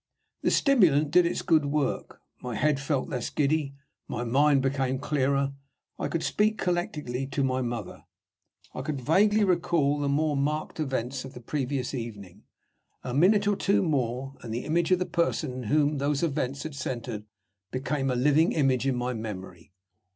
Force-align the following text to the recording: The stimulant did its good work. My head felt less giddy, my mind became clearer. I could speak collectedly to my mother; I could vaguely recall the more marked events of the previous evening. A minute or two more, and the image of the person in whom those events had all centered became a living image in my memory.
The 0.41 0.49
stimulant 0.49 1.11
did 1.11 1.27
its 1.27 1.43
good 1.43 1.65
work. 1.67 2.21
My 2.41 2.55
head 2.55 2.79
felt 2.79 3.07
less 3.07 3.29
giddy, 3.29 3.75
my 4.07 4.23
mind 4.23 4.63
became 4.63 4.97
clearer. 4.97 5.53
I 5.99 6.07
could 6.07 6.23
speak 6.23 6.57
collectedly 6.57 7.27
to 7.27 7.43
my 7.43 7.61
mother; 7.61 8.05
I 8.73 8.81
could 8.81 8.99
vaguely 8.99 9.43
recall 9.43 9.99
the 9.99 10.09
more 10.09 10.35
marked 10.35 10.79
events 10.79 11.23
of 11.23 11.35
the 11.35 11.39
previous 11.39 11.93
evening. 11.93 12.45
A 13.03 13.13
minute 13.13 13.47
or 13.47 13.55
two 13.55 13.83
more, 13.83 14.33
and 14.41 14.51
the 14.51 14.65
image 14.65 14.89
of 14.89 14.97
the 14.97 15.05
person 15.05 15.53
in 15.53 15.63
whom 15.69 15.99
those 15.99 16.23
events 16.23 16.63
had 16.63 16.71
all 16.71 16.79
centered 16.79 17.25
became 17.69 18.09
a 18.09 18.15
living 18.15 18.53
image 18.53 18.87
in 18.87 18.95
my 18.95 19.13
memory. 19.13 19.71